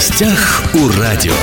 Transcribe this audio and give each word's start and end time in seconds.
гостях 0.00 0.62
у 0.72 0.98
радио. 0.98 1.34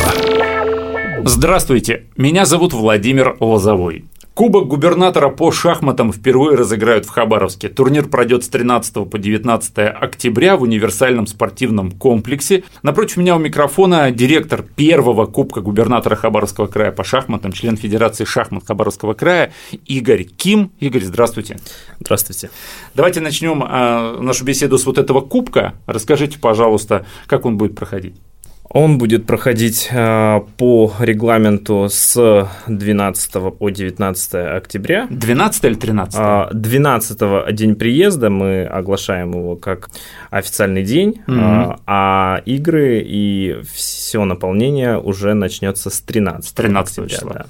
Здравствуйте, 1.23 2.05
меня 2.17 2.43
зовут 2.43 2.73
Владимир 2.73 3.37
Лозовой. 3.39 4.05
Кубок 4.33 4.67
губернатора 4.67 5.29
по 5.29 5.51
шахматам 5.51 6.11
впервые 6.11 6.57
разыграют 6.57 7.05
в 7.05 7.09
Хабаровске. 7.09 7.69
Турнир 7.69 8.07
пройдет 8.07 8.43
с 8.43 8.49
13 8.49 9.07
по 9.07 9.19
19 9.19 9.77
октября 9.77 10.57
в 10.57 10.63
универсальном 10.63 11.27
спортивном 11.27 11.91
комплексе. 11.91 12.63
Напротив 12.81 13.17
меня 13.17 13.35
у 13.35 13.39
микрофона 13.39 14.09
директор 14.09 14.63
первого 14.63 15.27
Кубка 15.27 15.61
губернатора 15.61 16.15
Хабаровского 16.15 16.65
края 16.65 16.91
по 16.91 17.03
шахматам, 17.03 17.51
член 17.51 17.77
Федерации 17.77 18.25
шахмат 18.25 18.65
Хабаровского 18.65 19.13
края 19.13 19.53
Игорь 19.85 20.23
Ким. 20.23 20.71
Игорь, 20.79 21.03
здравствуйте. 21.03 21.57
Здравствуйте. 21.99 22.49
Давайте 22.95 23.21
начнем 23.21 23.63
а, 23.63 24.19
нашу 24.19 24.45
беседу 24.45 24.79
с 24.79 24.85
вот 24.87 24.97
этого 24.97 25.21
кубка. 25.21 25.75
Расскажите, 25.85 26.39
пожалуйста, 26.39 27.05
как 27.27 27.45
он 27.45 27.57
будет 27.57 27.75
проходить. 27.75 28.15
Он 28.69 28.97
будет 28.97 29.25
проходить 29.25 29.89
э, 29.91 30.41
по 30.57 30.93
регламенту 30.99 31.87
с 31.89 32.47
12 32.67 33.57
по 33.57 33.69
19 33.69 34.33
октября. 34.33 35.07
12 35.09 35.63
или 35.65 35.73
13? 35.75 36.51
12 36.53 37.17
а, 37.21 37.51
день 37.51 37.75
приезда 37.75 38.29
мы 38.29 38.65
оглашаем 38.65 39.31
его 39.31 39.55
как 39.55 39.89
официальный 40.29 40.83
день, 40.83 41.21
mm 41.27 41.57
а 41.85 42.41
игры 42.45 43.01
и 43.05 43.57
все 43.73 44.25
наполнение 44.25 44.99
уже 44.99 45.33
начнется 45.33 45.89
с 45.89 46.01
13. 46.01 46.53
13 46.55 46.99
октября, 46.99 47.17
числа. 47.17 47.33
Да. 47.33 47.45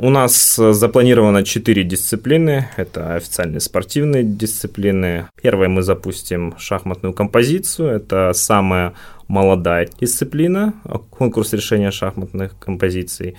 У 0.00 0.10
нас 0.10 0.56
запланировано 0.56 1.44
4 1.44 1.84
дисциплины. 1.84 2.68
Это 2.76 3.14
официальные 3.14 3.60
спортивные 3.60 4.22
дисциплины. 4.22 5.26
Первой 5.40 5.68
мы 5.68 5.82
запустим 5.82 6.54
шахматную 6.58 7.14
композицию. 7.14 7.88
Это 7.88 8.32
самая 8.34 8.94
молодая 9.28 9.88
дисциплина, 10.00 10.74
конкурс 11.10 11.52
решения 11.52 11.90
шахматных 11.90 12.58
композиций. 12.58 13.36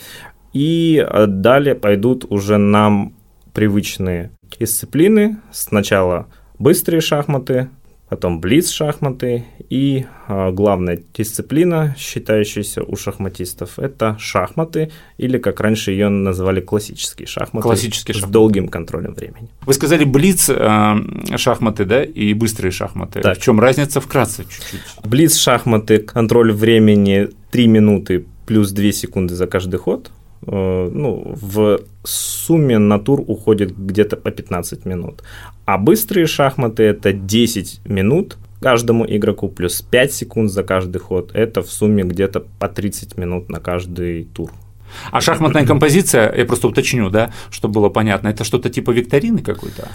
И 0.53 1.05
э, 1.05 1.25
далее 1.27 1.75
пойдут 1.75 2.25
уже 2.30 2.58
нам 2.58 3.14
привычные 3.53 4.31
дисциплины. 4.59 5.38
Сначала 5.52 6.27
быстрые 6.59 7.02
шахматы, 7.02 7.69
потом 8.09 8.39
блиц-шахматы 8.39 9.45
и 9.70 10.06
э, 10.28 10.52
главная 10.52 11.02
дисциплина, 11.17 11.95
считающаяся 11.98 12.84
у 12.84 12.95
шахматистов, 12.95 13.80
это 13.80 14.16
шахматы, 14.20 14.92
или 15.17 15.38
как 15.38 15.59
раньше 15.59 15.92
ее 15.92 16.09
называли 16.09 16.61
классические 16.61 17.28
шахматы. 17.28 17.64
Классические 17.64 18.14
с 18.14 18.17
шахматы. 18.17 18.33
долгим 18.33 18.67
контролем 18.67 19.14
времени. 19.14 19.50
Вы 19.66 19.73
сказали 19.73 20.03
блиц 20.03 20.50
э, 20.50 20.95
шахматы, 21.38 21.86
да, 21.86 22.03
и 22.03 22.33
быстрые 22.33 22.72
шахматы. 22.72 23.22
Да. 23.22 23.33
В 23.33 23.39
чем 23.39 23.59
разница 23.59 24.00
вкратце 24.00 24.44
чуть-чуть? 24.44 24.81
Блиц 25.03 25.36
шахматы, 25.38 26.00
контроль 26.00 26.52
времени 26.52 27.30
3 27.52 27.67
минуты 27.67 28.26
плюс 28.45 28.72
2 28.72 28.92
секунды 28.92 29.33
за 29.36 29.48
каждый 29.48 29.78
ход. 29.78 30.11
Э, 30.47 30.89
ну, 30.91 31.35
в 31.35 31.79
сумме 32.03 32.77
на 32.77 32.99
тур 32.99 33.23
уходит 33.25 33.77
где-то 33.77 34.17
по 34.17 34.31
15 34.31 34.85
минут. 34.85 35.23
А 35.65 35.77
быстрые 35.77 36.27
шахматы 36.27 36.83
это 36.83 37.13
10 37.13 37.81
минут 37.85 38.37
каждому 38.61 39.05
игроку 39.07 39.49
плюс 39.49 39.81
5 39.81 40.13
секунд 40.13 40.52
за 40.52 40.63
каждый 40.63 40.99
ход. 40.99 41.31
Это 41.33 41.61
в 41.61 41.69
сумме 41.69 42.03
где-то 42.03 42.39
по 42.59 42.67
30 42.67 43.17
минут 43.17 43.49
на 43.49 43.59
каждый 43.59 44.25
тур. 44.25 44.52
А 45.11 45.21
шахматная 45.21 45.65
композиция, 45.65 46.33
я 46.35 46.45
просто 46.45 46.67
уточню, 46.67 47.09
да, 47.09 47.31
чтобы 47.49 47.75
было 47.75 47.89
понятно, 47.89 48.29
это 48.29 48.43
что-то 48.43 48.69
типа 48.69 48.91
викторины 48.91 49.41
какой-то? 49.41 49.87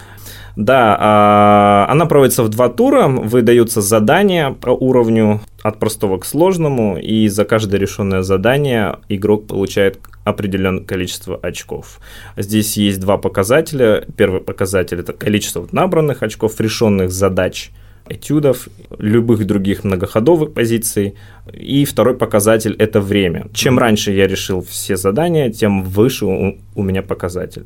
Да, 0.55 0.97
а, 0.99 1.87
она 1.89 2.05
проводится 2.05 2.43
в 2.43 2.49
два 2.49 2.69
тура, 2.69 3.07
выдаются 3.07 3.81
задания 3.81 4.51
по 4.51 4.69
уровню 4.69 5.41
от 5.63 5.79
простого 5.79 6.17
к 6.17 6.25
сложному, 6.25 6.97
и 6.97 7.27
за 7.27 7.45
каждое 7.45 7.79
решенное 7.79 8.21
задание 8.21 8.99
игрок 9.07 9.47
получает 9.47 9.99
определенное 10.23 10.83
количество 10.83 11.37
очков. 11.41 11.99
Здесь 12.35 12.77
есть 12.77 12.99
два 12.99 13.17
показателя. 13.17 14.05
Первый 14.17 14.41
показатель 14.41 14.99
это 14.99 15.13
количество 15.13 15.67
набранных 15.71 16.21
очков, 16.21 16.59
решенных 16.59 17.11
задач 17.11 17.71
этюдов, 18.11 18.67
любых 18.99 19.45
других 19.45 19.83
многоходовых 19.83 20.53
позиций. 20.53 21.15
И 21.53 21.85
второй 21.85 22.15
показатель– 22.17 22.75
это 22.79 23.01
время. 23.01 23.47
Чем 23.53 23.79
раньше 23.79 24.11
я 24.11 24.27
решил 24.27 24.61
все 24.61 24.97
задания, 24.97 25.49
тем 25.49 25.83
выше 25.83 26.25
у, 26.25 26.57
у 26.75 26.83
меня 26.83 27.01
показатель. 27.01 27.65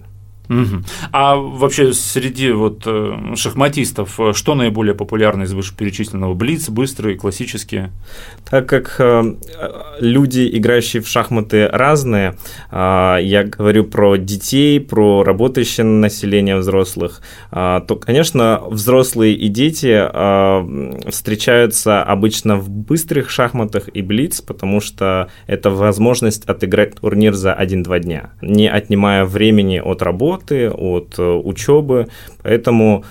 Угу. 0.50 0.84
А 1.12 1.36
вообще 1.36 1.94
среди 1.94 2.52
вот 2.52 2.84
э, 2.86 3.36
шахматистов 3.36 4.20
э, 4.20 4.34
что 4.34 4.56
наиболее 4.56 4.96
популярно 4.96 5.44
из 5.44 5.54
вышеперечисленного? 5.54 6.34
Блиц, 6.34 6.70
быстрые, 6.70 7.18
классические? 7.18 7.92
Так 8.50 8.68
как 8.70 8.96
э, 9.00 9.36
люди, 10.00 10.50
играющие 10.52 11.02
в 11.02 11.08
шахматы, 11.08 11.68
разные, 11.68 12.36
э, 12.72 13.18
я 13.22 13.44
говорю 13.44 13.86
про 13.86 14.18
детей, 14.18 14.80
про 14.80 15.24
работающее 15.24 15.86
население 15.86 16.58
взрослых, 16.58 17.22
э, 17.52 17.82
то, 17.88 17.96
конечно, 17.96 18.62
взрослые 18.68 19.34
и 19.34 19.48
дети 19.48 19.96
э, 19.96 21.10
встречаются 21.10 22.04
обычно 22.04 22.58
в 22.58 22.70
быстрых 22.70 23.30
шахматах 23.30 23.90
и 23.94 24.02
блиц, 24.02 24.42
потому 24.42 24.80
что 24.80 25.30
это 25.48 25.70
возможность 25.72 26.46
отыграть 26.46 26.96
турнир 26.96 27.34
за 27.34 27.54
1-2 27.54 28.00
дня, 28.00 28.32
не 28.42 28.70
отнимая 28.70 29.26
времени 29.26 29.80
от 29.84 30.02
работы, 30.02 30.35
работы, 30.36 30.70
от 30.70 31.16
э, 31.18 31.24
учебы, 31.24 32.08
поэтому 32.44 33.04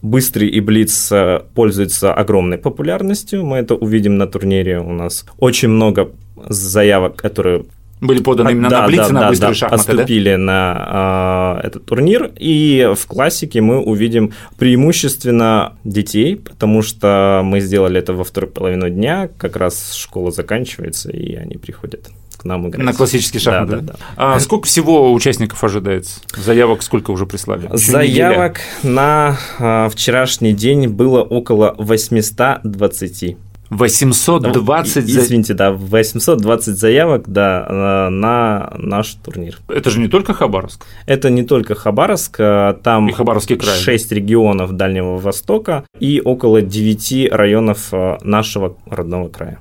Быстрый 0.00 0.48
и 0.48 0.60
Блиц 0.60 1.10
э, 1.10 1.40
пользуются 1.54 2.14
огромной 2.14 2.56
популярностью. 2.56 3.44
Мы 3.44 3.56
это 3.56 3.74
увидим 3.74 4.16
на 4.16 4.28
турнире. 4.28 4.78
У 4.78 4.92
нас 4.92 5.26
очень 5.38 5.68
много 5.68 6.12
заявок, 6.48 7.16
которые 7.16 7.64
были 8.00 8.22
поданы 8.22 8.52
именно 8.52 8.68
да, 8.68 8.82
на 8.82 8.86
Блиц 8.86 9.08
да, 9.08 9.12
на 9.12 9.20
да, 9.20 9.28
быстрые 9.30 9.50
да, 9.50 9.54
шахматы, 9.54 9.84
поступили 9.84 10.30
да? 10.30 10.38
на 10.38 11.60
э, 11.62 11.66
этот 11.66 11.84
турнир. 11.84 12.30
И 12.38 12.92
в 12.94 13.06
классике 13.08 13.60
мы 13.60 13.80
увидим 13.80 14.32
преимущественно 14.56 15.76
детей, 15.82 16.36
потому 16.36 16.82
что 16.82 17.40
мы 17.44 17.58
сделали 17.58 17.98
это 17.98 18.12
во 18.12 18.22
вторую 18.22 18.52
половину 18.52 18.88
дня, 18.88 19.28
как 19.36 19.56
раз 19.56 19.94
школа 19.94 20.30
заканчивается, 20.30 21.10
и 21.10 21.34
они 21.34 21.56
приходят 21.56 22.08
к 22.38 22.44
нам 22.44 22.68
играть. 22.68 22.84
На 22.84 22.92
классические 22.92 23.40
шахматы? 23.40 23.76
Да, 23.76 23.80
да, 23.80 23.92
да. 23.92 23.98
А 24.16 24.40
сколько 24.40 24.66
всего 24.66 25.12
участников 25.12 25.62
ожидается? 25.64 26.20
Заявок 26.36 26.82
сколько 26.82 27.10
уже 27.10 27.26
прислали? 27.26 27.68
Заявок 27.72 28.60
на 28.82 29.36
а, 29.58 29.88
вчерашний 29.88 30.52
день 30.52 30.88
было 30.88 31.22
около 31.22 31.74
820. 31.78 33.36
820 33.70 34.96
ну, 34.96 35.02
Извините, 35.02 35.54
да, 35.54 35.72
820 35.72 36.78
заявок, 36.78 37.24
да, 37.28 38.08
на 38.10 38.72
наш 38.78 39.14
турнир. 39.14 39.58
Это 39.68 39.90
же 39.90 40.00
не 40.00 40.08
только 40.08 40.32
Хабаровск? 40.32 40.86
Это 41.06 41.28
не 41.28 41.42
только 41.42 41.74
Хабаровск, 41.74 42.36
а 42.38 42.74
там 42.74 43.08
и 43.08 43.12
Хабаровский 43.12 43.56
край. 43.56 43.76
6 43.76 44.12
регионов 44.12 44.72
Дальнего 44.72 45.16
Востока 45.16 45.84
и 46.00 46.22
около 46.24 46.62
9 46.62 47.28
районов 47.30 47.88
а, 47.92 48.18
нашего 48.22 48.76
родного 48.86 49.28
края. 49.28 49.58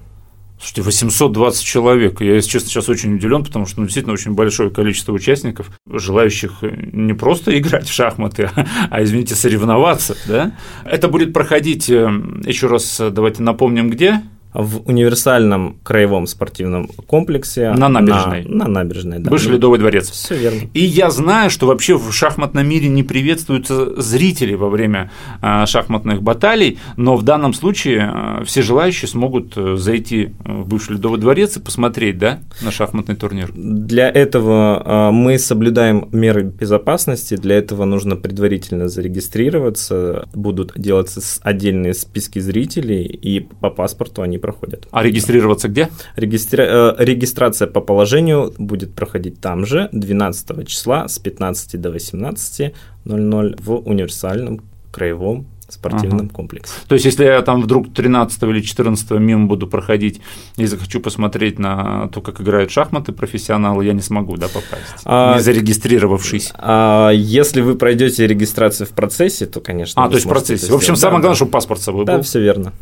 Слушайте, 0.59 0.81
820 0.81 1.63
человек. 1.63 2.21
Я, 2.21 2.35
если 2.35 2.49
честно, 2.49 2.69
сейчас 2.69 2.89
очень 2.89 3.15
удивлен, 3.15 3.43
потому 3.43 3.67
что 3.67 3.79
ну, 3.79 3.85
действительно 3.85 4.13
очень 4.13 4.33
большое 4.33 4.71
количество 4.71 5.13
участников, 5.13 5.69
желающих 5.87 6.63
не 6.63 7.13
просто 7.13 7.57
играть 7.57 7.87
в 7.87 7.93
шахматы, 7.93 8.49
а, 8.89 9.03
извините, 9.03 9.35
соревноваться. 9.35 10.17
Да? 10.27 10.53
Это 10.83 11.09
будет 11.09 11.31
проходить, 11.31 11.89
э, 11.89 12.09
еще 12.45 12.67
раз 12.67 12.99
давайте 12.99 13.43
напомним, 13.43 13.89
где? 13.89 14.23
В 14.57 14.89
универсальном 14.89 15.77
краевом 15.83 16.25
спортивном 16.25 16.87
комплексе. 16.87 17.71
На 17.73 17.89
набережной. 17.89 18.43
На, 18.43 18.65
на 18.65 18.79
набережной, 18.79 19.19
да. 19.19 19.29
Бывший 19.29 19.51
Ледовый 19.51 19.77
дворец. 19.77 20.09
Все 20.09 20.35
верно. 20.35 20.61
И 20.73 20.83
я 20.83 21.11
знаю, 21.11 21.51
что 21.51 21.67
вообще 21.67 21.95
в 21.95 22.11
шахматном 22.11 22.67
мире 22.67 22.87
не 22.87 23.03
приветствуются 23.03 24.01
зрители 24.01 24.55
во 24.55 24.69
время 24.69 25.11
а, 25.41 25.67
шахматных 25.67 26.23
баталий, 26.23 26.79
но 26.95 27.15
в 27.15 27.21
данном 27.21 27.53
случае 27.53 28.11
а, 28.11 28.43
все 28.45 28.63
желающие 28.63 29.07
смогут 29.07 29.53
э, 29.55 29.75
зайти 29.77 30.33
в 30.39 30.67
бывший 30.67 30.93
Ледовый 30.93 31.19
дворец 31.19 31.57
и 31.57 31.59
посмотреть 31.59 32.17
да, 32.17 32.39
на 32.61 32.71
шахматный 32.71 33.15
турнир. 33.15 33.51
Для 33.53 34.09
этого 34.09 34.81
а, 34.83 35.11
мы 35.11 35.37
соблюдаем 35.37 36.09
меры 36.11 36.41
безопасности, 36.41 37.37
для 37.37 37.57
этого 37.57 37.85
нужно 37.85 38.15
предварительно 38.15 38.89
зарегистрироваться, 38.89 40.27
будут 40.33 40.73
делаться 40.75 41.21
отдельные 41.43 41.93
списки 41.93 42.39
зрителей, 42.39 43.03
и 43.03 43.41
по 43.41 43.69
паспорту 43.69 44.23
они 44.23 44.39
проходят. 44.47 44.87
А 44.91 45.03
регистрироваться 45.03 45.67
где? 45.67 45.89
Регистра... 46.15 46.63
Э, 46.63 46.95
регистрация 46.99 47.67
по 47.67 47.81
положению 47.81 48.53
будет 48.57 48.93
проходить 48.93 49.41
там 49.41 49.65
же 49.65 49.89
12 49.91 50.65
числа 50.67 51.09
с 51.09 51.19
15 51.19 51.81
до 51.81 51.89
18.00 51.89 53.61
в 53.61 53.75
универсальном 53.89 54.61
краевом 54.93 55.47
спортивном 55.69 56.27
ага. 56.27 56.33
комплексе. 56.33 56.73
То 56.87 56.95
есть, 56.95 57.05
если 57.05 57.25
я 57.25 57.41
там 57.41 57.61
вдруг 57.61 57.93
13 57.93 58.41
или 58.43 58.61
14 58.61 59.11
мимо 59.11 59.47
буду 59.47 59.67
проходить 59.67 60.21
и 60.55 60.65
захочу 60.65 60.99
посмотреть 60.99 61.59
на 61.59 62.07
то, 62.07 62.21
как 62.21 62.41
играют 62.41 62.71
шахматы 62.71 63.11
профессионалы, 63.11 63.85
я 63.85 63.93
не 63.93 64.01
смогу, 64.01 64.37
да, 64.37 64.47
попасть, 64.47 65.03
а, 65.05 65.35
не 65.35 65.41
зарегистрировавшись. 65.41 66.53
А 66.55 67.11
если 67.11 67.61
вы 67.61 67.75
пройдете 67.75 68.25
регистрацию 68.25 68.87
в 68.87 68.91
процессе, 68.91 69.45
то, 69.45 69.59
конечно. 69.59 70.03
А, 70.03 70.07
то 70.07 70.15
есть 70.15 70.25
в 70.25 70.29
процессе. 70.29 70.71
В 70.71 70.75
общем, 70.75 70.93
да, 70.93 70.99
самое 70.99 71.21
главное, 71.21 71.33
да. 71.33 71.35
чтобы 71.35 71.51
паспорт 71.51 71.81
с 71.81 71.83
собой 71.83 72.05
да, 72.05 72.13
был. 72.13 72.19
Да, 72.19 72.23
все 72.23 72.39
верно. 72.39 72.73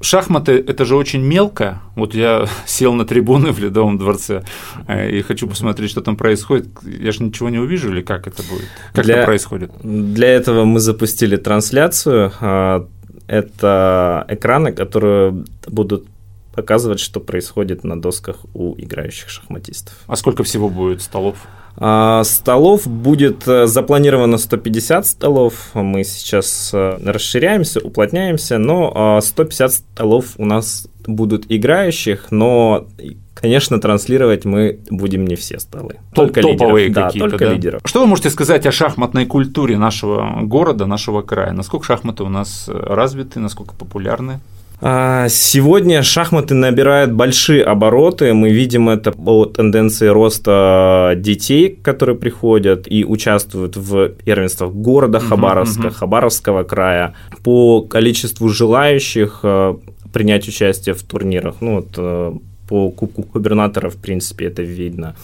Шахматы– 0.00 0.52
это 0.66 0.84
же 0.84 0.96
очень 0.96 1.22
мелко. 1.22 1.80
Вот 1.94 2.14
я 2.14 2.46
сел 2.66 2.92
на 2.94 3.04
трибуны 3.04 3.52
в 3.52 3.58
Ледовом 3.58 3.98
дворце 3.98 4.42
э, 4.86 5.10
и 5.10 5.22
хочу 5.22 5.48
посмотреть, 5.48 5.90
что 5.90 6.00
там 6.00 6.16
происходит. 6.16 6.68
Я 6.82 7.12
же 7.12 7.22
ничего 7.22 7.48
не 7.48 7.58
увижу 7.58 7.90
или 7.90 8.02
как 8.02 8.26
это 8.26 8.42
будет? 8.42 8.68
Как 8.92 9.04
для, 9.04 9.16
это 9.16 9.26
происходит? 9.26 9.70
Для 9.82 10.28
этого 10.28 10.64
мы 10.64 10.80
запустили 10.80 11.36
трансляцию. 11.36 12.32
А, 12.40 12.86
это 13.26 14.24
экраны, 14.28 14.72
которые 14.72 15.44
будут 15.66 16.06
показывать, 16.56 16.98
что 16.98 17.20
происходит 17.20 17.84
на 17.84 18.00
досках 18.00 18.38
у 18.54 18.74
играющих 18.76 19.28
шахматистов. 19.28 19.94
А 20.06 20.16
сколько 20.16 20.42
всего 20.42 20.68
будет 20.68 21.02
столов? 21.02 21.36
А, 21.76 22.24
столов 22.24 22.86
будет 22.86 23.46
э, 23.46 23.66
запланировано 23.66 24.38
150 24.38 25.06
столов. 25.06 25.70
Мы 25.74 26.04
сейчас 26.04 26.70
э, 26.72 26.98
расширяемся, 27.04 27.80
уплотняемся, 27.80 28.56
но 28.56 29.20
150 29.22 29.66
а, 29.66 29.72
столов 29.72 30.24
у 30.38 30.46
нас 30.46 30.88
будут 31.06 31.46
играющих, 31.48 32.30
но 32.30 32.88
Конечно, 33.36 33.78
транслировать 33.78 34.46
мы 34.46 34.80
будем 34.88 35.26
не 35.26 35.36
все 35.36 35.60
столы. 35.60 35.96
Только 36.14 36.40
Топовые 36.40 36.88
лидеров. 36.88 37.12
Да, 37.12 37.18
только 37.18 37.44
да? 37.44 37.52
лидеров. 37.52 37.82
Что 37.84 38.00
вы 38.00 38.06
можете 38.06 38.30
сказать 38.30 38.64
о 38.64 38.72
шахматной 38.72 39.26
культуре 39.26 39.76
нашего 39.76 40.40
города, 40.40 40.86
нашего 40.86 41.20
края? 41.20 41.52
Насколько 41.52 41.84
шахматы 41.84 42.22
у 42.22 42.30
нас 42.30 42.64
э, 42.66 42.72
развиты, 42.72 43.38
насколько 43.38 43.74
популярны? 43.74 44.40
А, 44.80 45.28
сегодня 45.28 46.02
шахматы 46.02 46.54
набирают 46.54 47.12
большие 47.12 47.64
обороты. 47.64 48.34
Мы 48.34 48.50
видим 48.50 48.88
это 48.88 49.10
по 49.10 49.46
тенденции 49.46 50.06
роста 50.06 51.14
детей, 51.16 51.78
которые 51.82 52.16
приходят 52.16 52.86
и 52.90 53.04
участвуют 53.04 53.76
в 53.76 54.08
первенствах 54.08 54.72
города 54.72 55.18
Хабаровска, 55.18 55.82
uh-huh, 55.82 55.90
uh-huh. 55.90 55.94
Хабаровского 55.94 56.62
края. 56.64 57.14
По 57.42 57.80
количеству 57.80 58.48
желающих 58.48 59.40
э, 59.42 59.76
принять 60.12 60.46
участие 60.46 60.94
в 60.94 61.02
турнирах. 61.02 61.56
Ну, 61.60 61.76
вот, 61.76 61.88
э, 61.96 62.32
по 62.68 62.90
Кубку 62.90 63.22
губернатора, 63.22 63.88
в 63.88 63.96
принципе, 63.96 64.46
это 64.46 64.62
видно. 64.62 65.16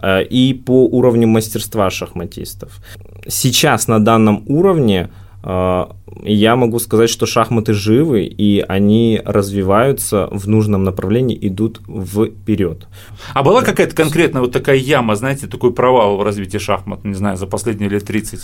Э, 0.00 0.22
и 0.22 0.54
по 0.54 0.86
уровню 0.86 1.26
мастерства 1.26 1.90
шахматистов. 1.90 2.80
Сейчас 3.26 3.88
на 3.88 3.98
данном 3.98 4.44
уровне 4.46 5.10
я 5.42 6.56
могу 6.56 6.78
сказать, 6.78 7.08
что 7.08 7.26
шахматы 7.26 7.72
живы, 7.72 8.24
и 8.24 8.64
они 8.66 9.22
развиваются 9.24 10.28
в 10.30 10.48
нужном 10.48 10.84
направлении, 10.84 11.38
идут 11.40 11.80
вперед. 11.80 12.88
А 13.32 13.42
была 13.42 13.62
какая-то 13.62 13.94
конкретная 13.94 14.42
вот 14.42 14.52
такая 14.52 14.76
яма, 14.76 15.16
знаете, 15.16 15.46
такой 15.46 15.72
провал 15.72 16.16
в 16.16 16.22
развитии 16.22 16.58
шахмат, 16.58 17.04
не 17.04 17.14
знаю, 17.14 17.36
за 17.36 17.46
последние 17.46 17.88
лет 17.88 18.04
30? 18.04 18.40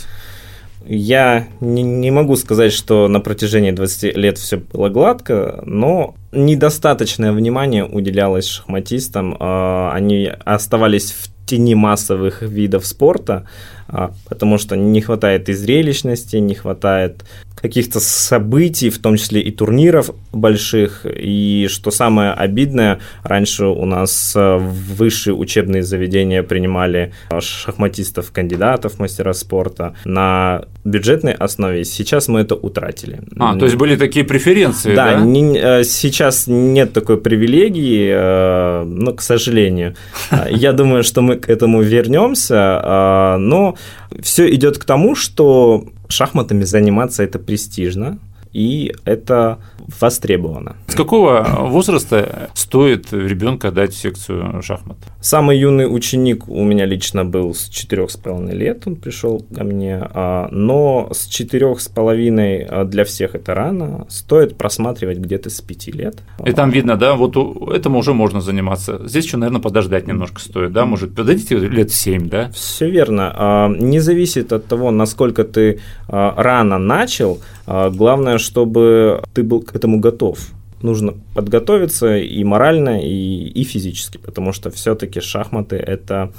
Я 0.89 1.47
не, 1.59 1.83
не 1.83 2.11
могу 2.11 2.35
сказать, 2.37 2.71
что 2.71 3.07
на 3.09 3.19
протяжении 3.19 3.71
20 3.71 4.15
лет 4.15 4.37
все 4.37 4.57
было 4.57 4.87
гладко, 4.87 5.61
но 5.65 6.15
недостаточное 6.31 7.33
внимание 7.33 7.83
уделялось 7.83 8.47
шахматистам. 8.47 9.35
А, 9.39 9.91
они 9.93 10.31
оставались 10.45 11.11
в 11.11 11.36
тени 11.47 11.73
массовых 11.73 12.41
видов 12.43 12.85
спорта, 12.85 13.47
а, 13.87 14.11
потому 14.29 14.57
что 14.57 14.75
не 14.75 15.01
хватает 15.01 15.49
и 15.49 15.53
зрелищности, 15.53 16.37
не 16.37 16.53
хватает 16.53 17.23
каких-то 17.61 17.99
событий, 17.99 18.89
в 18.89 18.99
том 18.99 19.17
числе 19.17 19.41
и 19.41 19.51
турниров 19.51 20.11
больших. 20.31 21.05
И 21.05 21.67
что 21.69 21.91
самое 21.91 22.31
обидное, 22.31 22.99
раньше 23.23 23.65
у 23.65 23.85
нас 23.85 24.33
э, 24.35 24.57
высшие 24.57 25.33
учебные 25.33 25.83
заведения 25.83 26.43
принимали 26.43 27.13
э, 27.31 27.39
шахматистов, 27.41 28.31
кандидатов, 28.31 28.99
мастера 28.99 29.33
спорта 29.33 29.95
на 30.05 30.65
бюджетной 30.85 31.33
основе. 31.33 31.83
Сейчас 31.83 32.27
мы 32.27 32.41
это 32.41 32.55
утратили. 32.55 33.21
А, 33.39 33.57
то 33.57 33.65
есть 33.65 33.77
были 33.77 33.95
такие 33.95 34.23
преференции, 34.23 34.95
да? 34.95 35.15
Да, 35.15 35.19
не, 35.19 35.57
э, 35.57 35.83
сейчас 35.83 36.45
нет 36.47 36.93
такой 36.93 37.17
привилегии, 37.17 38.83
но, 38.85 39.13
к 39.13 39.21
сожалению. 39.21 39.95
Я 40.49 40.73
думаю, 40.73 41.03
что 41.03 41.21
мы 41.21 41.35
к 41.37 41.49
этому 41.49 41.81
вернемся, 41.81 43.37
но 43.39 43.75
все 44.21 44.53
идет 44.53 44.77
к 44.77 44.85
тому, 44.85 45.15
что 45.15 45.85
шахматами 46.09 46.63
заниматься 46.63 47.23
это 47.23 47.39
престижно, 47.39 48.19
и 48.53 48.93
это 49.05 49.59
востребовано. 49.99 50.75
С 50.87 50.95
какого 50.95 51.45
возраста 51.61 52.49
стоит 52.53 53.13
ребенка 53.13 53.71
дать 53.71 53.93
секцию 53.93 54.61
шахмат? 54.61 54.97
Самый 55.21 55.57
юный 55.57 55.85
ученик 55.85 56.47
у 56.47 56.63
меня 56.63 56.85
лично 56.85 57.25
был 57.25 57.53
с 57.53 57.67
четырех 57.69 58.11
с 58.11 58.17
половиной 58.17 58.55
лет, 58.55 58.83
он 58.85 58.95
пришел 58.95 59.45
ко 59.55 59.63
мне, 59.63 59.99
а, 60.01 60.47
но 60.51 61.09
с 61.11 61.27
четырех 61.27 61.81
с 61.81 61.87
половиной 61.87 62.63
а, 62.63 62.85
для 62.85 63.03
всех 63.03 63.35
это 63.35 63.53
рано, 63.53 64.05
стоит 64.09 64.57
просматривать 64.57 65.17
где-то 65.17 65.49
с 65.49 65.61
пяти 65.61 65.91
лет. 65.91 66.17
И 66.45 66.51
там 66.51 66.69
видно, 66.69 66.95
да, 66.95 67.15
вот 67.15 67.35
этому 67.71 67.99
уже 67.99 68.13
можно 68.13 68.41
заниматься. 68.41 69.01
Здесь 69.05 69.25
еще, 69.25 69.37
наверное, 69.37 69.61
подождать 69.61 70.07
немножко 70.07 70.39
стоит, 70.39 70.71
да, 70.71 70.85
может, 70.85 71.15
подойдите 71.15 71.57
лет 71.57 71.91
семь, 71.91 72.29
да? 72.29 72.49
Все 72.51 72.89
верно. 72.89 73.33
А, 73.35 73.69
не 73.69 73.99
зависит 73.99 74.53
от 74.53 74.65
того, 74.65 74.91
насколько 74.91 75.43
ты 75.43 75.79
рано 76.07 76.77
начал, 76.77 77.39
главное, 77.65 78.37
чтобы 78.37 79.21
ты 79.33 79.43
был 79.43 79.61
этому 79.77 79.99
готов. 79.99 80.39
Нужно 80.81 81.15
подготовиться 81.33 82.17
и 82.17 82.43
морально, 82.43 83.01
и, 83.01 83.47
и 83.47 83.63
физически, 83.63 84.17
потому 84.17 84.53
что 84.53 84.69
все-таки 84.69 85.21
шахматы 85.21 85.75
это 85.77 86.31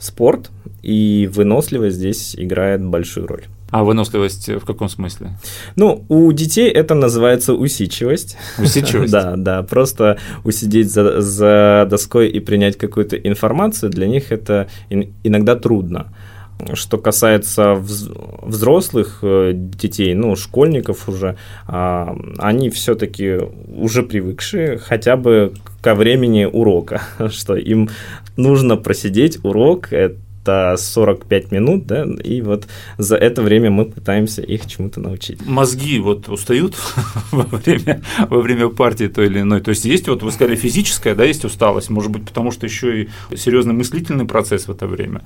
спорт, 0.00 0.50
и 0.82 1.30
выносливость 1.32 1.96
здесь 1.96 2.34
играет 2.36 2.84
большую 2.84 3.26
роль. 3.26 3.44
А 3.70 3.82
выносливость 3.82 4.48
в 4.48 4.64
каком 4.64 4.88
смысле? 4.88 5.36
Ну, 5.74 6.04
у 6.08 6.30
детей 6.32 6.70
это 6.70 6.94
называется 6.94 7.54
усидчивость. 7.54 8.36
Усидчивость? 8.58 9.12
да, 9.12 9.34
да. 9.36 9.62
Просто 9.62 10.18
усидеть 10.44 10.92
за, 10.92 11.20
за 11.20 11.86
доской 11.90 12.28
и 12.28 12.38
принять 12.40 12.78
какую-то 12.78 13.16
информацию, 13.16 13.90
для 13.90 14.06
них 14.06 14.30
это 14.30 14.68
иногда 15.24 15.56
трудно. 15.56 16.12
Что 16.72 16.98
касается 16.98 17.74
взрослых 17.74 19.18
э, 19.22 19.52
детей, 19.54 20.14
ну, 20.14 20.36
школьников 20.36 21.08
уже, 21.08 21.36
а, 21.66 22.16
они 22.38 22.70
все-таки 22.70 23.38
уже 23.68 24.02
привыкшие 24.02 24.78
хотя 24.78 25.16
бы 25.16 25.52
ко 25.82 25.94
времени 25.94 26.44
урока, 26.44 27.02
что 27.30 27.56
им 27.56 27.90
нужно 28.36 28.76
просидеть 28.76 29.44
урок, 29.44 29.92
это 30.44 30.76
45 30.76 31.52
минут, 31.52 31.86
да, 31.86 32.06
и 32.22 32.42
вот 32.42 32.66
за 32.98 33.16
это 33.16 33.42
время 33.42 33.70
мы 33.70 33.86
пытаемся 33.86 34.42
их 34.42 34.66
чему-то 34.66 35.00
научить. 35.00 35.44
Мозги 35.46 35.98
вот 35.98 36.28
устают 36.28 36.76
во 37.32 37.44
время, 37.44 38.02
во 38.28 38.40
время 38.40 38.68
партии 38.68 39.06
той 39.06 39.26
или 39.26 39.40
иной. 39.40 39.60
То 39.60 39.70
есть 39.70 39.84
есть, 39.84 40.08
вот 40.08 40.22
вы 40.22 40.30
сказали, 40.32 40.56
физическая, 40.56 41.14
да, 41.14 41.24
есть 41.24 41.44
усталость, 41.44 41.90
может 41.90 42.10
быть, 42.10 42.26
потому 42.26 42.50
что 42.50 42.66
еще 42.66 43.02
и 43.02 43.08
серьезный 43.36 43.72
мыслительный 43.74 44.26
процесс 44.26 44.68
в 44.68 44.70
это 44.70 44.86
время. 44.86 45.22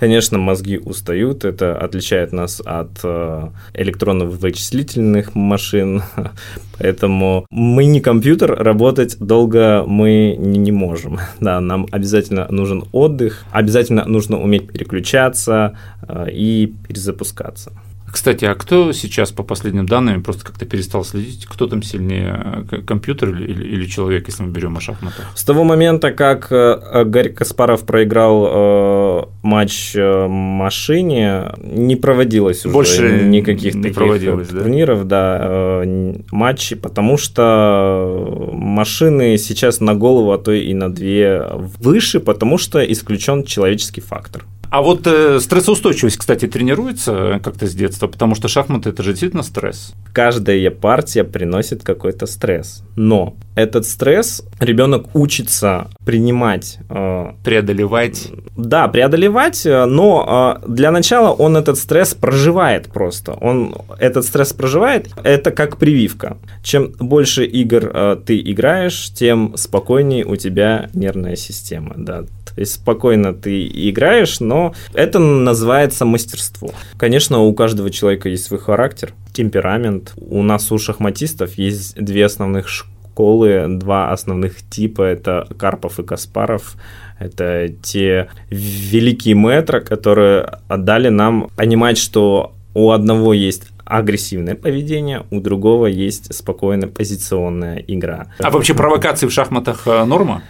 Конечно, 0.00 0.38
мозги 0.38 0.78
устают, 0.78 1.44
это 1.44 1.78
отличает 1.78 2.32
нас 2.32 2.60
от 2.64 3.00
э, 3.04 3.48
электронно-вычислительных 3.74 5.34
машин, 5.34 6.02
поэтому 6.78 7.46
мы 7.50 7.84
не 7.84 8.00
компьютер, 8.00 8.54
работать 8.54 9.18
долго 9.18 9.84
мы 9.86 10.34
не, 10.38 10.58
не 10.58 10.72
можем. 10.72 11.18
Да, 11.42 11.60
нам 11.60 11.88
обязательно 11.90 12.46
нужен 12.50 12.84
отдых, 12.92 13.44
обязательно 13.50 14.04
нужно 14.04 14.40
уметь 14.40 14.61
переключаться 14.62 15.76
э, 16.08 16.30
и 16.30 16.74
перезапускаться. 16.88 17.72
Кстати, 18.12 18.44
а 18.44 18.54
кто 18.54 18.92
сейчас, 18.92 19.32
по 19.32 19.42
последним 19.42 19.86
данным, 19.86 20.22
просто 20.22 20.44
как-то 20.44 20.66
перестал 20.66 21.02
следить, 21.02 21.46
кто 21.46 21.66
там 21.66 21.82
сильнее, 21.82 22.66
компьютер 22.86 23.30
или, 23.30 23.64
или 23.64 23.86
человек, 23.86 24.26
если 24.26 24.42
мы 24.42 24.50
берем 24.50 24.76
о 24.76 24.80
шахматах? 24.80 25.32
С 25.34 25.44
того 25.44 25.64
момента, 25.64 26.12
как 26.12 26.48
э, 26.50 27.04
Гарри 27.06 27.30
Каспаров 27.30 27.86
проиграл 27.86 28.46
э, 28.46 29.22
матч 29.42 29.92
э, 29.96 30.26
машине, 30.28 31.54
не 31.56 31.96
проводилось 31.96 32.66
уже 32.66 32.74
Больше 32.74 33.22
никаких 33.22 33.74
не 33.74 33.82
таких 33.84 34.48
турниров, 34.50 35.06
да, 35.06 35.38
э, 35.40 36.14
матчей, 36.30 36.76
потому 36.76 37.16
что 37.16 38.50
машины 38.52 39.38
сейчас 39.38 39.80
на 39.80 39.94
голову, 39.94 40.32
а 40.32 40.38
то 40.38 40.52
и 40.52 40.74
на 40.74 40.92
две 40.92 41.46
выше, 41.80 42.20
потому 42.20 42.58
что 42.58 42.84
исключен 42.84 43.44
человеческий 43.44 44.02
фактор. 44.02 44.44
А 44.72 44.80
вот 44.80 45.06
э, 45.06 45.38
стрессоустойчивость, 45.38 46.16
кстати, 46.16 46.46
тренируется 46.48 47.38
как-то 47.44 47.66
с 47.66 47.74
детства, 47.74 48.06
потому 48.06 48.34
что 48.34 48.48
шахматы 48.48 48.88
это 48.88 49.02
же 49.02 49.10
действительно 49.10 49.42
стресс. 49.42 49.92
Каждая 50.14 50.70
партия 50.70 51.24
приносит 51.24 51.82
какой-то 51.82 52.24
стресс, 52.24 52.82
но 52.96 53.36
этот 53.54 53.84
стресс 53.84 54.42
ребенок 54.60 55.14
учится 55.14 55.90
принимать. 56.06 56.78
Э, 56.88 57.32
преодолевать. 57.44 58.30
Да, 58.56 58.88
преодолевать, 58.88 59.66
э, 59.66 59.84
но 59.84 60.58
э, 60.64 60.66
для 60.66 60.90
начала 60.90 61.32
он 61.32 61.58
этот 61.58 61.76
стресс 61.76 62.14
проживает 62.14 62.86
просто. 62.86 63.32
Он 63.34 63.74
этот 63.98 64.24
стресс 64.24 64.54
проживает, 64.54 65.10
это 65.22 65.50
как 65.50 65.76
прививка. 65.76 66.38
Чем 66.62 66.92
больше 66.98 67.44
игр 67.44 67.90
э, 67.92 68.16
ты 68.24 68.40
играешь, 68.40 69.10
тем 69.12 69.54
спокойнее 69.54 70.24
у 70.24 70.36
тебя 70.36 70.88
нервная 70.94 71.36
система. 71.36 71.92
Да. 71.98 72.24
То 72.54 72.60
есть 72.60 72.74
спокойно 72.74 73.32
ты 73.32 73.66
играешь, 73.66 74.40
но 74.40 74.74
это 74.94 75.18
называется 75.18 76.04
мастерство. 76.04 76.72
Конечно, 76.96 77.40
у 77.40 77.52
каждого 77.54 77.90
человека 77.90 78.28
есть 78.28 78.44
свой 78.44 78.60
характер, 78.60 79.12
темперамент. 79.32 80.12
У 80.16 80.42
нас 80.42 80.70
у 80.70 80.78
шахматистов 80.78 81.54
есть 81.58 81.94
две 81.96 82.26
основных 82.26 82.68
школы 82.68 82.92
колы, 83.14 83.66
два 83.68 84.10
основных 84.10 84.68
типа, 84.68 85.02
это 85.02 85.46
Карпов 85.58 85.98
и 86.00 86.02
Каспаров. 86.02 86.76
Это 87.18 87.68
те 87.82 88.28
великие 88.50 89.34
метры, 89.34 89.80
которые 89.80 90.58
отдали 90.66 91.08
нам 91.08 91.50
понимать, 91.56 91.98
что 91.98 92.54
у 92.74 92.90
одного 92.90 93.32
есть 93.32 93.68
агрессивное 93.84 94.54
поведение, 94.54 95.24
у 95.30 95.40
другого 95.40 95.86
есть 95.86 96.34
спокойная 96.34 96.88
позиционная 96.88 97.78
игра. 97.86 98.28
А 98.38 98.50
вообще 98.50 98.74
провокации 98.74 99.26
в 99.26 99.32
шахматах 99.32 99.82
э, 99.86 100.04
норма? 100.04 100.42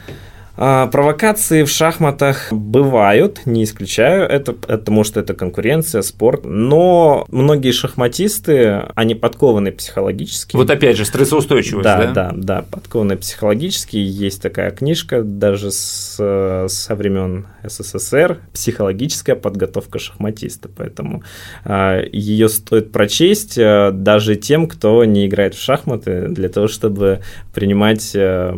А, 0.56 0.87
провокации 0.88 1.64
в 1.64 1.71
шахматах 1.71 2.52
бывают, 2.52 3.47
не 3.47 3.64
исключаю 3.64 4.25
это, 4.28 4.52
потому 4.52 5.02
что 5.02 5.21
это 5.21 5.35
конкуренция, 5.35 6.02
спорт, 6.02 6.44
но 6.44 7.26
многие 7.30 7.73
шахматисты, 7.73 8.82
они 8.94 9.14
подкованы 9.14 9.73
психологически. 9.73 10.56
Вот 10.56 10.71
опять 10.71 10.97
же, 10.97 11.04
стрессоустойчивость, 11.04 11.85
да? 11.85 12.06
Да, 12.06 12.12
да, 12.12 12.32
да, 12.35 12.64
подкованы 12.71 13.16
психологически. 13.16 13.97
Есть 13.97 14.42
такая 14.42 14.71
книжка 14.71 15.23
даже 15.23 15.71
с, 15.71 16.16
со 16.68 16.94
времен 16.94 17.47
СССР 17.64 18.40
«Психологическая 18.52 19.37
подготовка 19.37 19.99
шахматиста», 19.99 20.68
поэтому 20.68 21.23
э, 21.64 22.04
ее 22.12 22.49
стоит 22.49 22.92
прочесть 22.92 23.56
э, 23.56 23.90
даже 23.92 24.37
тем, 24.37 24.66
кто 24.66 25.04
не 25.04 25.26
играет 25.26 25.54
в 25.54 25.62
шахматы, 25.62 26.28
для 26.28 26.49
того, 26.49 26.68
чтобы 26.68 27.21
принимать 27.54 28.12
э, 28.14 28.54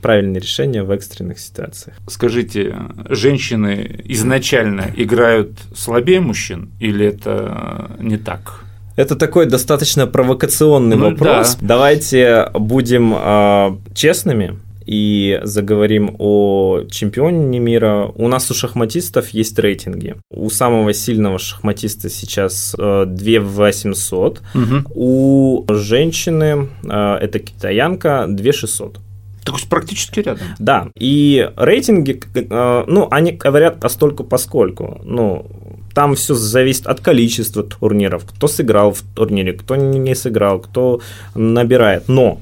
правильные 0.00 0.40
решения 0.40 0.82
в 0.82 0.90
экстренных 0.90 1.23
экстренных 1.32 1.38
ситуациях. 1.38 1.96
Скажите, 2.08 2.76
женщины 3.08 4.00
изначально 4.04 4.90
играют 4.96 5.58
слабее 5.74 6.20
мужчин 6.20 6.70
или 6.80 7.06
это 7.06 7.90
не 7.98 8.16
так? 8.16 8.60
Это 8.96 9.16
такой 9.16 9.46
достаточно 9.46 10.06
провокационный 10.06 10.96
ну, 10.96 11.10
вопрос. 11.10 11.56
Да. 11.60 11.66
Давайте 11.66 12.48
будем 12.54 13.12
э, 13.16 13.76
честными 13.92 14.58
и 14.86 15.40
заговорим 15.42 16.14
о 16.18 16.82
чемпионе 16.90 17.58
мира. 17.58 18.12
У 18.14 18.28
нас 18.28 18.50
у 18.50 18.54
шахматистов 18.54 19.30
есть 19.30 19.58
рейтинги. 19.58 20.14
У 20.30 20.48
самого 20.48 20.92
сильного 20.92 21.40
шахматиста 21.40 22.08
сейчас 22.08 22.76
э, 22.78 23.04
2800. 23.08 24.42
Угу. 24.54 24.64
У 24.94 25.64
женщины, 25.70 26.68
э, 26.84 27.18
это 27.20 27.40
китаянка, 27.40 28.26
2600. 28.28 29.00
Так 29.44 29.56
уж 29.56 29.64
практически 29.64 30.20
рядом. 30.20 30.46
Да, 30.58 30.88
и 30.98 31.50
рейтинги, 31.56 32.20
э, 32.34 32.84
ну, 32.86 33.08
они 33.10 33.32
говорят 33.32 33.80
постольку 33.80 34.24
поскольку. 34.24 35.00
Ну, 35.04 35.46
там 35.94 36.14
все 36.14 36.34
зависит 36.34 36.86
от 36.86 37.00
количества 37.00 37.62
турниров, 37.62 38.24
кто 38.24 38.48
сыграл 38.48 38.92
в 38.92 39.02
турнире, 39.14 39.52
кто 39.52 39.76
не 39.76 40.14
сыграл, 40.14 40.58
кто 40.60 41.00
набирает. 41.34 42.08
Но 42.08 42.32
а, 42.32 42.38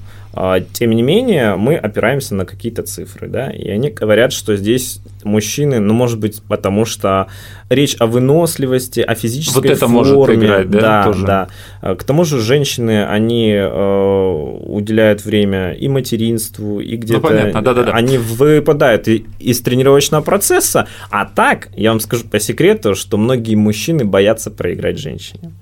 тем 0.72 0.92
не 0.92 1.02
менее, 1.02 1.56
мы 1.56 1.76
опираемся 1.76 2.34
на 2.34 2.46
какие-то 2.46 2.82
цифры, 2.82 3.28
да, 3.28 3.50
и 3.50 3.68
они 3.68 3.90
говорят, 3.90 4.32
что 4.32 4.56
здесь 4.56 5.00
мужчины, 5.24 5.78
ну, 5.78 5.92
может 5.92 6.18
быть, 6.18 6.42
потому 6.48 6.86
что 6.86 7.26
речь 7.68 7.96
о 7.98 8.06
выносливости, 8.06 9.00
о 9.00 9.14
физической 9.14 9.56
вот 9.56 9.66
это 9.66 9.86
форме. 9.86 9.98
Может 9.98 10.44
играть, 10.44 10.70
да, 10.70 10.80
да, 10.80 11.04
тоже. 11.04 11.26
да. 11.26 11.48
А, 11.82 11.94
к 11.96 12.04
тому 12.04 12.24
же 12.24 12.40
женщины, 12.40 13.06
они 13.06 13.52
э, 13.52 14.56
уделяют 14.64 15.22
время 15.24 15.72
и 15.72 15.88
материнству, 15.88 16.80
и 16.80 16.96
где-то... 16.96 17.20
Ну, 17.20 17.28
понятно, 17.28 17.62
да-да-да. 17.62 17.92
Они 17.92 18.16
выпадают 18.16 19.08
из 19.08 19.60
тренировочного 19.60 20.22
процесса, 20.22 20.88
а 21.10 21.26
так, 21.26 21.68
я 21.76 21.90
вам 21.90 22.00
скажу 22.00 22.24
по 22.24 22.40
секрету, 22.40 22.94
что 22.94 23.18
многие 23.18 23.54
мужчины 23.54 24.06
боятся 24.06 24.50
проиграть 24.50 24.98
женщине 24.98 25.52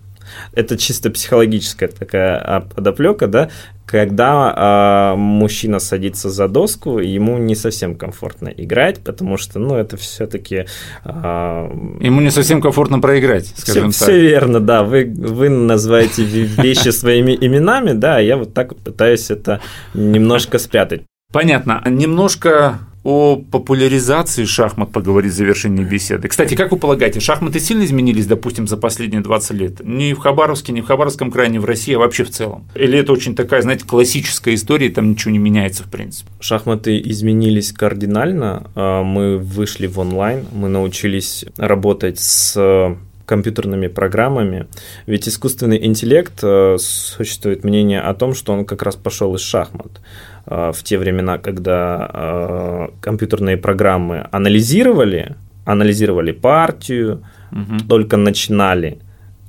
это 0.52 0.76
чисто 0.76 1.10
психологическая 1.10 1.88
такая 1.88 2.60
подоплека, 2.74 3.26
да, 3.26 3.50
когда 3.90 5.12
э, 5.14 5.16
мужчина 5.16 5.80
садится 5.80 6.30
за 6.30 6.47
доску, 6.47 6.99
ему 6.99 7.38
не 7.38 7.56
совсем 7.56 7.97
комфортно 7.97 8.49
играть, 8.49 9.00
потому 9.00 9.37
что, 9.37 9.59
ну, 9.59 9.75
это 9.75 9.97
все-таки... 9.97 10.56
Э, 10.56 10.66
а, 11.04 11.68
ему 12.00 12.20
не 12.20 12.30
совсем 12.30 12.61
комфортно 12.61 13.00
проиграть, 13.00 13.52
скажем 13.56 13.90
все, 13.90 13.99
так. 13.99 14.09
Все 14.09 14.20
верно, 14.20 14.61
да. 14.61 14.85
Вы, 14.85 15.04
вы 15.12 15.49
называете 15.49 16.23
вещи 16.23 16.90
своими 16.90 17.37
именами, 17.40 17.92
да, 17.92 18.20
я 18.20 18.37
вот 18.37 18.54
так 18.54 18.76
пытаюсь 18.76 19.30
это 19.30 19.61
немножко 19.94 20.59
спрятать. 20.59 21.02
Понятно. 21.32 21.82
Немножко 21.87 22.78
о 23.02 23.37
популяризации 23.37 24.45
шахмат 24.45 24.92
поговорить 24.92 25.33
в 25.33 25.37
завершении 25.37 25.85
беседы. 25.85 26.28
Кстати, 26.28 26.54
как 26.54 26.71
вы 26.71 26.78
полагаете, 26.78 27.21
шахматы 27.21 27.59
сильно 27.61 27.85
изменились, 27.85 28.26
допустим, 28.26 28.66
за 28.66 28.76
последние 28.76 29.23
20 29.23 29.50
лет? 29.52 29.85
Не 29.85 30.12
в 30.12 30.19
Хабаровске, 30.19 30.73
не 30.73 30.83
в 30.83 30.87
Хабаровском 30.87 31.30
крае, 31.30 31.49
не 31.49 31.59
в 31.59 31.64
России, 31.64 31.95
а 31.95 31.99
вообще 31.99 32.25
в 32.25 32.30
целом? 32.30 32.66
Или 32.75 32.99
это 32.99 33.12
очень 33.12 33.35
такая, 33.35 33.62
знаете, 33.62 33.85
классическая 33.87 34.54
история, 34.54 34.88
и 34.88 34.90
там 34.90 35.11
ничего 35.11 35.30
не 35.30 35.38
меняется 35.38 35.85
в 35.85 35.90
принципе? 35.90 36.30
Шахматы 36.40 37.00
изменились 37.00 37.73
кардинально. 37.73 38.71
А, 38.75 39.02
мы 39.02 39.38
вышли 39.38 39.87
в 39.87 39.99
онлайн, 39.99 40.45
мы 40.52 40.69
научились 40.69 41.45
работать 41.57 42.19
с 42.19 42.97
компьютерными 43.30 43.88
программами. 43.88 44.66
Ведь 45.06 45.28
искусственный 45.28 45.87
интеллект, 45.87 46.40
э, 46.42 46.76
существует 46.78 47.64
мнение 47.64 48.00
о 48.00 48.12
том, 48.14 48.34
что 48.34 48.52
он 48.52 48.64
как 48.64 48.82
раз 48.82 48.96
пошел 48.96 49.34
из 49.37 49.40
шахмат. 49.40 50.00
Э, 50.46 50.72
в 50.72 50.82
те 50.82 50.99
времена, 50.99 51.38
когда 51.38 52.10
э, 52.12 52.88
компьютерные 53.00 53.56
программы 53.56 54.26
анализировали, 54.32 55.37
анализировали 55.64 56.32
партию, 56.32 57.22
угу. 57.52 57.88
только 57.88 58.16
начинали 58.16 58.99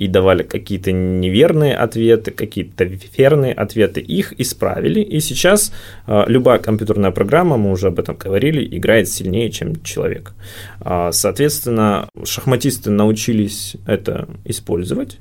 и 0.01 0.07
давали 0.07 0.43
какие-то 0.43 0.91
неверные 0.91 1.75
ответы, 1.75 2.31
какие-то 2.31 2.85
верные 3.17 3.53
ответы, 3.53 4.01
их 4.01 4.33
исправили, 4.39 4.99
и 4.99 5.19
сейчас 5.19 5.71
э, 6.07 6.23
любая 6.27 6.57
компьютерная 6.57 7.11
программа, 7.11 7.57
мы 7.57 7.71
уже 7.71 7.87
об 7.87 7.99
этом 7.99 8.15
говорили, 8.15 8.77
играет 8.77 9.07
сильнее, 9.09 9.51
чем 9.51 9.83
человек. 9.83 10.33
Соответственно, 11.11 12.09
шахматисты 12.23 12.89
научились 12.89 13.75
это 13.85 14.27
использовать, 14.45 15.19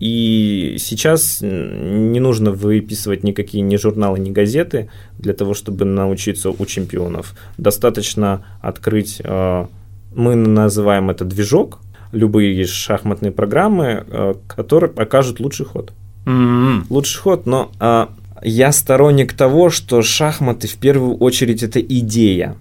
и 0.00 0.76
сейчас 0.78 1.40
не 1.42 2.20
нужно 2.20 2.50
выписывать 2.50 3.24
никакие 3.24 3.62
ни 3.62 3.76
журналы, 3.76 4.18
ни 4.18 4.30
газеты 4.30 4.88
для 5.18 5.34
того, 5.34 5.52
чтобы 5.54 5.84
научиться 5.84 6.50
у 6.50 6.66
чемпионов. 6.66 7.34
Достаточно 7.58 8.44
открыть, 8.62 9.20
э, 9.22 9.66
мы 10.14 10.34
называем 10.34 11.10
это 11.10 11.24
движок, 11.24 11.80
любые 12.14 12.64
шахматные 12.66 13.32
программы, 13.32 14.04
э, 14.06 14.34
которые 14.48 14.90
покажут 14.90 15.40
лучший 15.40 15.66
ход. 15.66 15.92
Mm-hmm. 16.24 16.84
Лучший 16.90 17.20
ход, 17.20 17.46
но 17.46 17.70
э, 17.78 18.06
я 18.42 18.72
сторонник 18.72 19.34
того, 19.34 19.70
что 19.70 20.02
шахматы 20.02 20.68
в 20.68 20.76
первую 20.76 21.16
очередь 21.16 21.62
это 21.62 21.80
идея 21.80 22.56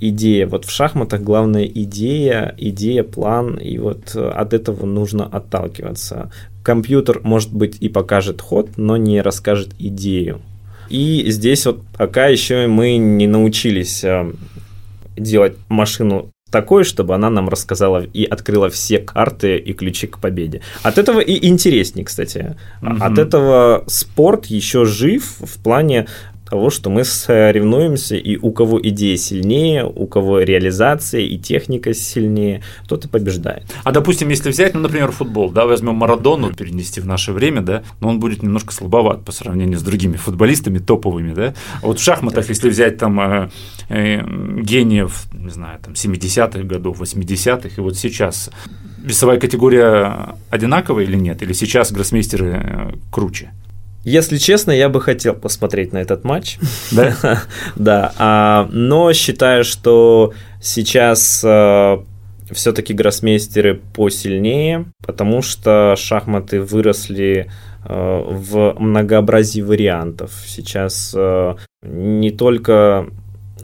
идея. 0.00 0.46
Вот 0.46 0.64
в 0.64 0.70
шахматах 0.70 1.22
главная 1.22 1.64
идея, 1.64 2.54
идея, 2.58 3.04
план, 3.04 3.56
и 3.56 3.78
вот 3.78 4.14
от 4.14 4.52
этого 4.52 4.86
нужно 4.86 5.24
отталкиваться 5.24 6.30
компьютер, 6.62 7.20
может 7.22 7.52
быть, 7.52 7.76
и 7.80 7.88
покажет 7.88 8.40
ход, 8.40 8.70
но 8.76 8.96
не 8.96 9.20
расскажет 9.20 9.70
идею. 9.78 10.40
И 10.88 11.24
здесь 11.30 11.66
вот 11.66 11.82
пока 11.96 12.26
еще 12.26 12.66
мы 12.66 12.96
не 12.96 13.26
научились 13.26 14.04
э, 14.04 14.32
делать 15.16 15.54
машину 15.68 16.30
такой, 16.54 16.84
чтобы 16.84 17.16
она 17.16 17.30
нам 17.30 17.48
рассказала 17.48 18.04
и 18.04 18.24
открыла 18.24 18.68
все 18.70 18.98
карты 18.98 19.56
и 19.56 19.72
ключи 19.72 20.06
к 20.06 20.18
победе. 20.18 20.60
От 20.84 20.98
этого 20.98 21.18
и 21.18 21.48
интереснее, 21.48 22.04
кстати. 22.04 22.56
Угу. 22.80 22.96
От 23.00 23.18
этого 23.18 23.82
спорт 23.88 24.46
еще 24.46 24.84
жив 24.84 25.34
в 25.40 25.60
плане 25.60 26.06
того, 26.54 26.70
что 26.70 26.90
мы 26.90 27.04
соревнуемся, 27.04 28.16
и 28.16 28.36
у 28.36 28.52
кого 28.52 28.80
идея 28.80 29.16
сильнее, 29.16 29.84
у 29.84 30.06
кого 30.06 30.40
реализация 30.40 31.22
и 31.22 31.38
техника 31.38 31.94
сильнее, 31.94 32.62
тот 32.86 33.06
и 33.06 33.08
побеждает. 33.08 33.64
А 33.82 33.92
допустим, 33.92 34.28
если 34.28 34.50
взять, 34.50 34.74
ну, 34.74 34.80
например, 34.80 35.10
футбол, 35.10 35.50
да, 35.50 35.66
возьмем 35.66 35.94
Марадону, 35.94 36.52
перенести 36.52 37.00
в 37.00 37.06
наше 37.06 37.32
время, 37.32 37.62
да, 37.62 37.82
но 38.00 38.08
он 38.08 38.20
будет 38.20 38.42
немножко 38.42 38.72
слабоват 38.72 39.24
по 39.24 39.32
сравнению 39.32 39.78
с 39.78 39.82
другими 39.82 40.16
футболистами 40.16 40.78
топовыми, 40.78 41.34
да. 41.34 41.54
А 41.82 41.86
вот 41.86 41.98
в 41.98 42.02
шахматах, 42.02 42.48
если 42.48 42.68
взять 42.68 42.98
там 42.98 43.20
э, 43.20 43.50
э, 43.88 44.20
гениев, 44.60 45.24
не 45.44 45.50
знаю, 45.50 45.78
там 45.80 45.94
70-х 45.94 46.62
годов, 46.62 47.00
80-х, 47.00 47.68
и 47.76 47.80
вот 47.80 47.96
сейчас 47.96 48.50
весовая 48.98 49.38
категория 49.38 50.36
одинаковая 50.50 51.04
или 51.04 51.16
нет? 51.16 51.42
Или 51.42 51.52
сейчас 51.52 51.92
гроссмейстеры 51.92 52.62
э, 52.62 52.92
круче? 53.10 53.52
Если 54.04 54.36
честно, 54.36 54.70
я 54.70 54.90
бы 54.90 55.00
хотел 55.00 55.34
посмотреть 55.34 55.92
на 55.92 55.98
этот 55.98 56.24
матч. 56.24 56.58
Да? 56.92 57.14
да. 57.76 58.12
А, 58.18 58.68
но 58.70 59.12
считаю, 59.14 59.64
что 59.64 60.34
сейчас 60.60 61.42
а, 61.42 62.04
все-таки 62.50 62.92
гроссмейстеры 62.92 63.80
посильнее, 63.94 64.86
потому 65.06 65.40
что 65.40 65.94
шахматы 65.96 66.60
выросли 66.60 67.50
а, 67.82 68.22
в 68.22 68.78
многообразии 68.78 69.62
вариантов. 69.62 70.32
Сейчас 70.46 71.14
не 71.82 72.30
только 72.30 73.06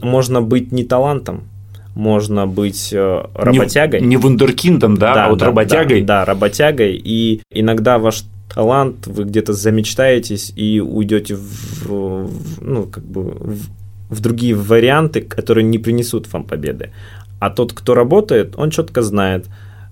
можно 0.01 0.41
быть 0.41 0.71
не 0.71 0.83
талантом, 0.83 1.50
можно 1.95 2.47
быть 2.47 2.93
работягой. 2.93 4.01
Не, 4.01 4.07
не 4.07 4.17
вундеркиндом, 4.17 4.97
да, 4.97 5.13
да 5.13 5.25
а 5.25 5.29
вот 5.29 5.39
да, 5.39 5.45
работягой. 5.47 6.01
Да, 6.01 6.19
да, 6.19 6.25
работягой. 6.25 7.01
И 7.03 7.41
иногда 7.51 7.97
ваш 7.99 8.23
талант, 8.53 9.07
вы 9.07 9.23
где-то 9.23 9.53
замечтаетесь 9.53 10.51
и 10.55 10.79
уйдете 10.79 11.35
в, 11.35 11.85
в 11.85 12.61
ну, 12.61 12.83
как 12.83 13.03
бы 13.03 13.21
в, 13.21 13.69
в 14.09 14.19
другие 14.19 14.55
варианты, 14.55 15.21
которые 15.21 15.63
не 15.63 15.79
принесут 15.79 16.31
вам 16.33 16.43
победы. 16.43 16.91
А 17.39 17.49
тот, 17.49 17.73
кто 17.73 17.93
работает, 17.93 18.53
он 18.57 18.69
четко 18.69 19.01
знает, 19.01 19.47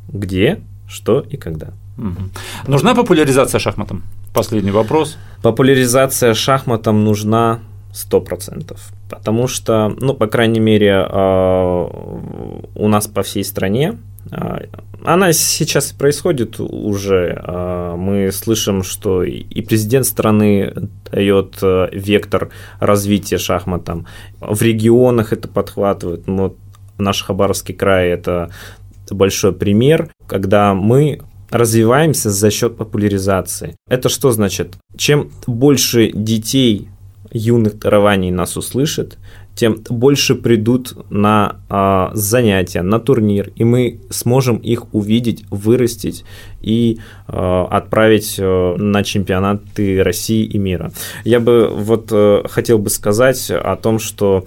где, 0.07 0.59
что 0.87 1.25
и 1.29 1.37
когда. 1.37 1.69
Угу. 1.97 2.67
Нужна 2.67 2.95
популяризация 2.95 3.59
шахматом? 3.59 4.03
Последний 4.33 4.71
вопрос. 4.71 5.17
Популяризация 5.41 6.33
шахматом 6.33 7.03
нужна 7.03 7.59
100%. 7.93 8.77
Потому 9.09 9.47
что, 9.47 9.89
ну, 9.99 10.13
по 10.13 10.27
крайней 10.27 10.59
мере, 10.59 10.93
а, 10.95 11.85
у 12.75 12.87
нас 12.87 13.07
по 13.07 13.23
всей 13.23 13.43
стране 13.43 13.97
а, 14.31 14.61
она 15.03 15.33
сейчас 15.33 15.91
происходит 15.91 16.59
уже. 16.59 17.41
А, 17.43 17.95
мы 17.95 18.31
слышим, 18.31 18.83
что 18.83 19.23
и 19.23 19.61
президент 19.61 20.05
страны 20.05 20.73
дает 21.11 21.57
вектор 21.91 22.49
развития 22.79 23.37
шахматам. 23.37 24.05
В 24.39 24.61
регионах 24.61 25.33
это 25.33 25.47
подхватывают. 25.47 26.27
Вот 26.27 26.57
наш 26.97 27.23
Хабаровский 27.23 27.73
край– 27.73 28.09
это 28.09 28.51
большой 29.09 29.53
пример, 29.53 30.11
когда 30.27 30.75
мы 30.75 31.21
развиваемся 31.49 32.29
за 32.29 32.51
счет 32.51 32.77
популяризации. 32.77 33.75
Это 33.87 34.09
что 34.09 34.31
значит? 34.31 34.75
Чем 34.95 35.31
больше 35.47 36.11
детей 36.11 36.89
юных 37.31 37.79
дарований 37.79 38.31
нас 38.31 38.57
услышат, 38.57 39.17
тем 39.55 39.83
больше 39.89 40.35
придут 40.35 40.95
на 41.09 41.57
э, 41.69 42.15
занятия, 42.15 42.81
на 42.81 42.97
турнир, 42.99 43.51
и 43.57 43.65
мы 43.65 43.99
сможем 44.09 44.55
их 44.55 44.93
увидеть, 44.93 45.43
вырастить 45.49 46.23
и 46.61 46.99
э, 47.27 47.65
отправить 47.69 48.35
э, 48.37 48.75
на 48.77 49.03
чемпионаты 49.03 50.01
России 50.01 50.45
и 50.45 50.57
мира. 50.57 50.91
Я 51.25 51.41
бы 51.41 51.67
вот 51.67 52.07
э, 52.11 52.43
хотел 52.47 52.79
бы 52.79 52.89
сказать 52.89 53.51
о 53.51 53.75
том, 53.75 53.99
что 53.99 54.45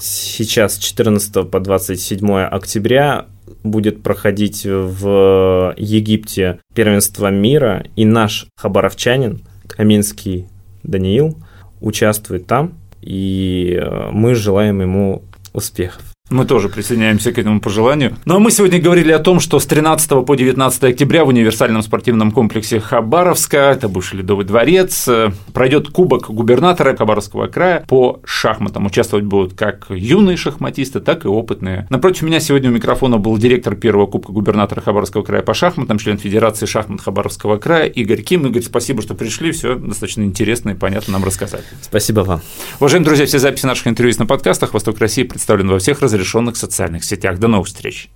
сейчас 0.00 0.78
14 0.78 1.50
по 1.50 1.60
27 1.60 2.26
октября 2.44 3.26
будет 3.62 4.02
проходить 4.02 4.64
в 4.64 5.74
Египте 5.76 6.60
первенство 6.74 7.30
мира, 7.30 7.84
и 7.96 8.06
наш 8.06 8.46
хабаровчанин 8.56 9.42
Каминский 9.68 10.46
Даниил 10.82 11.36
участвует 11.84 12.46
там, 12.46 12.74
и 13.00 13.78
э, 13.80 14.10
мы 14.10 14.34
желаем 14.34 14.80
ему 14.80 15.22
успехов. 15.52 16.13
Мы 16.34 16.46
тоже 16.46 16.68
присоединяемся 16.68 17.30
к 17.30 17.38
этому 17.38 17.60
пожеланию. 17.60 18.16
Ну 18.24 18.34
а 18.34 18.38
мы 18.40 18.50
сегодня 18.50 18.80
говорили 18.80 19.12
о 19.12 19.20
том, 19.20 19.38
что 19.38 19.60
с 19.60 19.66
13 19.66 20.26
по 20.26 20.34
19 20.34 20.82
октября 20.82 21.24
в 21.24 21.28
универсальном 21.28 21.80
спортивном 21.80 22.32
комплексе 22.32 22.80
Хабаровска, 22.80 23.56
это 23.56 23.88
бывший 23.88 24.16
Ледовый 24.16 24.44
дворец, 24.44 25.08
пройдет 25.52 25.90
Кубок 25.90 26.30
губернатора 26.30 26.96
Хабаровского 26.96 27.46
края 27.46 27.84
по 27.86 28.18
шахматам. 28.24 28.86
Участвовать 28.86 29.24
будут 29.24 29.54
как 29.54 29.86
юные 29.90 30.36
шахматисты, 30.36 30.98
так 30.98 31.24
и 31.24 31.28
опытные. 31.28 31.86
Напротив 31.88 32.22
меня 32.22 32.40
сегодня 32.40 32.68
у 32.68 32.72
микрофона 32.72 33.18
был 33.18 33.38
директор 33.38 33.76
первого 33.76 34.06
Кубка 34.06 34.32
губернатора 34.32 34.80
Хабаровского 34.80 35.22
края 35.22 35.42
по 35.42 35.54
шахматам, 35.54 36.00
член 36.00 36.18
Федерации 36.18 36.66
шахмат 36.66 37.00
Хабаровского 37.00 37.58
края 37.58 37.86
Игорь 37.86 38.22
Ким. 38.22 38.44
Игорь, 38.48 38.62
спасибо, 38.62 39.02
что 39.02 39.14
пришли, 39.14 39.52
все 39.52 39.76
достаточно 39.76 40.22
интересно 40.22 40.70
и 40.70 40.74
понятно 40.74 41.12
нам 41.12 41.22
рассказали. 41.22 41.62
Спасибо 41.80 42.22
вам. 42.22 42.40
Уважаемые 42.80 43.06
друзья, 43.06 43.26
все 43.26 43.38
записи 43.38 43.66
наших 43.66 43.86
интервью 43.86 44.08
есть 44.08 44.18
на 44.18 44.26
подкастах. 44.26 44.74
Восток 44.74 44.98
России 44.98 45.22
представлен 45.22 45.68
во 45.68 45.78
всех 45.78 46.02
разрешенных 46.24 46.56
социальных 46.56 47.04
сетях. 47.04 47.38
До 47.38 47.48
новых 47.48 47.68
встреч! 47.68 48.08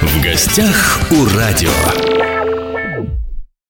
В 0.00 0.22
гостях 0.22 1.00
у 1.10 1.26
радио. 1.36 2.31